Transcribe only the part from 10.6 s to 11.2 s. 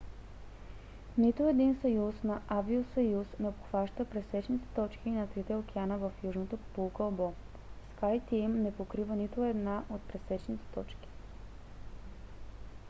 точки